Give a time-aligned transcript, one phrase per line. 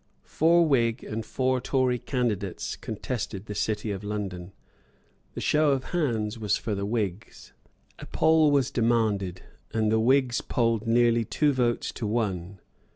[0.25, 4.51] Four Whig and four Tory candidates contested the City of London.
[5.35, 7.53] The show of hands was for the Whigs.
[7.99, 12.59] A poll was demanded; and the Whigs polled nearly two votes to one.